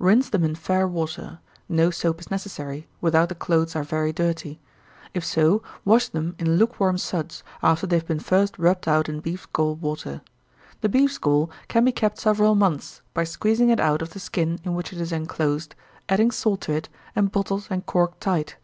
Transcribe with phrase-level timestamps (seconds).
[0.00, 1.38] Rinse them in fair water
[1.68, 4.58] no soap is necessary, without the clothes are very dirty.
[5.14, 9.20] If so, wash them in lukewarm suds, after they have been first rubbed out in
[9.20, 10.22] beef's gall water.
[10.80, 14.58] The beef's gall can be kept several months, by squeezing it out of the skin
[14.64, 15.76] in which it is enclosed,
[16.08, 18.56] adding salt to it, and bottled and corked tight.